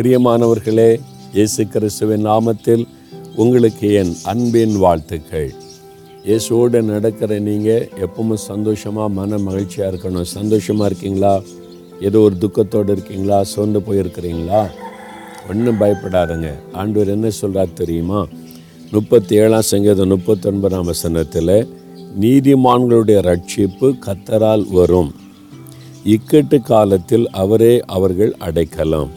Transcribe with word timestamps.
பிரியமானவர்களே 0.00 1.00
இயேசு 1.32 1.66
கிறிஸ்துவின் 1.66 2.26
நாமத்தில் 2.26 2.84
உங்களுக்கு 3.36 3.92
என் 3.92 4.16
அன்பின் 4.24 4.78
வாழ்த்துக்கள். 4.78 5.52
இயேசுவோடு 6.24 6.82
நடக்கிற 6.82 7.38
நீங்கள் 7.38 7.88
எப்பவும் 8.00 8.34
சந்தோஷமாக 8.34 9.08
மன 9.08 9.38
மகிழ்ச்சியாக 9.38 9.96
இருக்கணும். 9.96 10.22
சந்தோஷமாக 10.22 10.86
இருக்கீங்களா? 10.86 11.42
ஏதோ 12.00 12.18
ஒரு 12.18 12.36
துக்கத்தோடு 12.40 12.90
இருக்கீங்களா? 12.90 13.44
சோர்ந்து 13.44 13.80
போயிருக்கிறீங்களா? 13.80 14.70
ஒன்றும் 15.50 15.80
பயப்படாதுங்க. 15.80 16.50
ஆண்டவர் 16.72 17.08
என்ன 17.08 17.30
சொல்கிறார் 17.30 17.72
தெரியுமா? 17.72 18.26
முப்பத்தி 18.90 19.36
ஏழாம் 19.36 19.68
சங்கீதம் 19.72 20.18
முப்பத்தொன்பதாம் 20.18 20.84
வசனத்தில் 20.84 21.68
நீதிமான்களுடைய 22.20 23.30
ரட்சிப்பு 23.30 23.98
கத்தரால் 24.06 24.68
வரும். 24.70 25.14
இக்கட்டு 26.04 26.62
காலத்தில் 26.62 27.30
அவரே 27.30 27.80
அவர்கள் 27.80 28.36
அடைக்கலாம். 28.40 29.08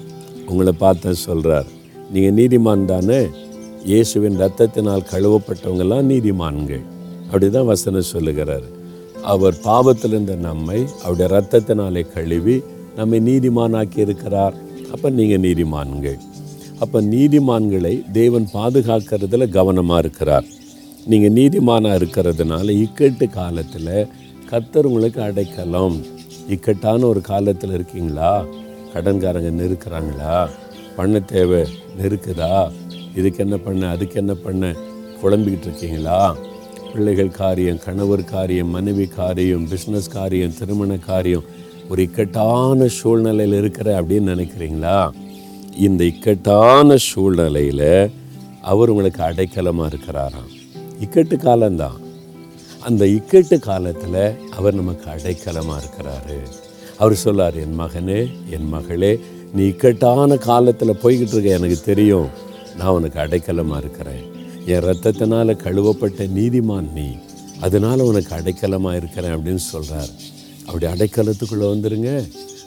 உங்களை 0.50 0.74
பார்த்து 0.84 1.16
சொல்கிறார் 1.28 1.70
நீங்கள் 2.14 2.36
நீதிமான் 2.40 2.86
தானே? 2.86 3.22
இயேசுவின் 3.90 4.40
ரத்தத்தினால் 4.42 5.10
கழுவப்பட்டவங்கெல்லாம் 5.12 6.10
நீதிமான்கள். 6.12 6.84
அப்படி 7.26 7.48
தான் 7.50 7.70
வசனம் 7.72 8.12
சொல்லுகிறார். 8.14 8.68
அவர் 9.34 9.56
பாவத்தில் 9.68 10.14
இருந்த 10.14 10.36
நம்மை 10.48 10.80
அவருடைய 11.04 11.28
ரத்தத்தினாலே 11.36 12.04
கழுவி 12.16 12.56
நம்மை 12.98 13.20
நீதிமானாக்கி 13.30 14.00
இருக்கிறார். 14.06 14.56
அப்போ 14.94 15.10
நீங்கள் 15.20 15.44
நீதிமான்கள். 15.48 16.20
அப்போ 16.84 17.02
நீதிமான்களை 17.14 17.94
தேவன் 18.20 18.48
பாதுகாக்கிறதுல 18.54 19.48
கவனமாக 19.58 20.02
இருக்கிறார். 20.04 20.48
நீங்கள் 21.12 21.36
நீதிமானாக 21.40 22.00
இருக்கிறதுனால 22.00 22.76
இக்கட்டு 22.84 23.28
காலத்தில் 23.40 23.96
கத்தர் 24.52 24.90
உங்களுக்கு 24.90 25.22
அடைக்கலாம். 25.28 25.98
இக்கட்டான 26.54 27.06
ஒரு 27.12 27.22
காலத்தில் 27.32 27.76
இருக்கீங்களா? 27.78 28.34
கடன்காரங்க 28.94 29.52
நெருக்கிறாங்களா? 29.62 30.50
பண்ண 30.96 31.20
தேவை 31.20 31.68
நெருக்குதா? 32.02 32.72
இதுக்கு 33.16 33.38
என்ன 33.38 33.58
பண்ண? 33.58 33.88
அதுக்கு 33.88 34.16
என்ன 34.16 34.34
பண்ண? 34.34 34.76
குழம்பிக்கிட்டு 35.24 35.62
இருக்கீங்களா? 35.62 36.38
பிள்ளைகள் 36.94 37.30
காரியம் 37.30 37.80
கணவர் 37.80 38.24
காரியம் 38.24 38.68
மனைவி 38.68 39.06
காரியம் 39.08 39.68
பிஸ்னஸ் 39.68 40.10
காரியம் 40.12 40.58
திருமண 40.60 40.98
காரியம் 40.98 41.44
ஒரு 41.90 42.02
இக்கட்டான 42.02 42.86
சூழ்நிலையில் 42.86 43.58
இருக்கிற 43.58 44.02
அப்படின்னு 44.02 44.34
நினைக்கிறீங்களா? 44.34 45.10
இந்த 45.78 46.04
இக்கட்டான 46.04 46.96
சூழ்நிலையில் 46.96 48.12
அவர் 48.62 48.90
உங்களுக்கு 48.90 49.24
அடைக்கலமாக 49.24 49.94
இருக்கிறாராம். 49.94 50.52
இக்கட்டு 51.02 51.38
காலம்தான். 51.38 51.98
அந்த 52.80 53.06
இக்கட்டு 53.06 53.60
காலத்தில் 53.60 54.36
அவர் 54.50 54.74
நமக்கு 54.74 55.10
அடைக்கலமாக 55.10 55.82
இருக்கிறாரு. 55.82 56.63
அவர் 57.02 57.16
சொல்லார் 57.16 57.56
என் 57.64 57.80
மகனே 57.80 58.20
என் 58.56 58.68
மகளே 58.70 59.20
நீ 59.54 59.64
இக்கட்டான 59.64 60.38
காலத்தில் 60.38 61.02
போய்கிட்டு 61.04 61.34
இருக்க 61.36 61.58
எனக்கு 61.60 61.80
தெரியும். 61.82 62.30
நான் 62.78 62.96
உனக்கு 62.98 63.20
அடைக்கலமாக 63.20 63.82
இருக்கிறேன். 63.84 64.24
என் 64.66 64.86
ரத்தத்தினால் 64.90 65.62
கழுவப்பட்ட 65.64 66.28
நீதிமான் 66.38 66.94
நீ. 66.94 67.08
அதனால் 67.66 68.00
உனக்கு 68.00 68.36
அடைக்கலமாக 68.36 68.96
இருக்கிறேன் 68.96 69.36
அப்படின்னு 69.36 69.64
சொல்கிறார் 69.74 70.12
அப்படி 70.66 70.86
அடைக்கலத்துக்குள்ளே 70.86 71.68
வந்துருங்க. 71.74 72.12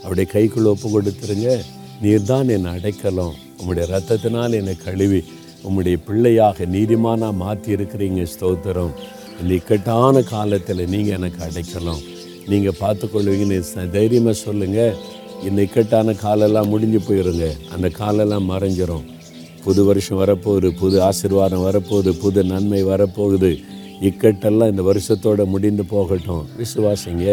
அப்படியே 0.03 0.27
கைக்குள்ளே 0.33 0.71
ஒப்பு 0.75 0.89
கொடுத்துருங்க. 0.89 1.63
நீர் 2.03 2.23
தான் 2.23 2.49
என் 2.49 2.65
அடைக்கலம். 2.65 3.35
உம்முடைய 3.59 3.87
ரத்தத்தினால் 3.95 4.59
என்னை 4.61 4.77
கழுவி 4.85 5.25
உம்முடைய 5.69 5.97
பிள்ளையாக 6.07 6.65
நீதிமானாக 6.65 7.35
மாற்றி 7.35 7.75
இருக்கிறீங்க 7.75 8.27
ஸ்தோத்திரம். 8.35 8.93
இந்த 9.41 9.55
இக்கட்டான 9.55 10.23
காலத்தில் 10.23 10.89
நீங்கள் 10.89 11.17
எனக்கு 11.19 11.41
அடைக்கலாம். 11.49 12.03
நீங்கள் 12.51 12.79
பார்த்துக்கொள்வீங்கன்னு 12.83 13.91
தைரியமாக 13.99 14.37
சொல்லுங்கள் 14.47 14.97
இந்த 15.47 15.59
இக்கட்டான 15.67 16.15
காலெல்லாம் 16.25 16.71
முடிஞ்சு 16.73 17.01
போயிருங்க. 17.07 17.47
அந்த 17.75 17.89
காலெல்லாம் 18.01 18.47
மறைஞ்சிரும். 18.53 19.07
புது 19.65 19.83
வருஷம் 19.89 20.21
வரப்போகுது 20.23 20.69
புது 20.83 20.97
ஆசீர்வாதம் 21.09 21.65
வரப்போகுது 21.69 22.11
புது 22.23 22.41
நன்மை 22.53 22.83
வரப்போகுது. 22.93 23.51
இக்கட்டெல்லாம் 24.09 24.71
இந்த 24.73 24.83
வருஷத்தோடு 24.91 25.45
முடிந்து 25.55 25.85
போகட்டும். 25.95 26.45
விசுவாசிங்க 26.61 27.27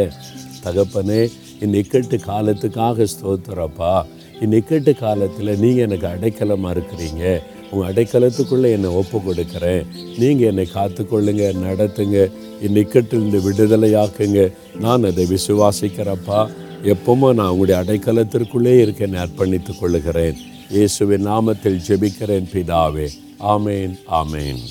தகப்பனே 0.66 1.22
இந்த 1.63 1.73
இக்கட்டு 1.84 2.18
காலத்துக்காக 2.29 3.07
ஸ்தோத்துறப்பா 3.13 3.94
இந்த 4.41 4.53
இக்கட்டு 4.62 4.91
காலத்தில் 5.06 5.59
நீங்கள் 5.63 5.85
எனக்கு 5.88 6.07
அடைக்கலமாக 6.13 6.73
இருக்கிறீங்க. 6.75 7.23
உங்கள் 7.72 7.90
அடைக்கலத்துக்குள்ளே 7.90 8.69
என்னை 8.78 8.90
ஒப்பு 9.02 9.18
கொடுக்குறேன் 9.28 9.84
நீங்கள் 10.22 10.50
என்னை 10.52 10.66
காத்துக்கொள்ளுங்க 10.78 11.46
நடத்துங்க. 11.66 12.18
இந்நிக்கட்டிலிருந்து 12.68 13.40
விடுதலையாக்குங்க. 13.47 14.53
நான் 14.79 15.03
அதை 15.03 15.25
விசுவாசிக்கிறப்பா 15.25 16.50
எப்பவுமே 16.84 17.34
நான் 17.34 17.50
உங்களுடைய 17.50 17.78
அடைக்கலத்திற்குள்ளே 17.81 18.79
இருக்க 18.79 19.06
அர்ப்பணித்துக் 19.06 19.79
கொள்ளுகிறேன். 19.79 20.38
இயேசுவின் 20.69 21.28
நாமத்தில் 21.28 21.79
ஜெபிக்கிறேன் 21.88 22.47
பிதாவே. 22.53 23.07
ஆமேன் 23.40 23.96
ஆமேன். 24.12 24.63